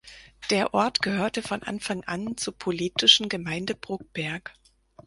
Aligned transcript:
Der 0.49 0.73
Ort 0.73 1.03
gehörte 1.03 1.43
von 1.43 1.61
Anfang 1.61 2.03
an 2.05 2.35
zur 2.35 2.57
politischen 2.57 3.29
Gemeinde 3.29 3.75
Bruckberg. 3.75 4.51